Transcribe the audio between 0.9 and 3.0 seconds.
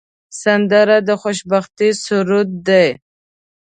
د خوشبختۍ سرود دی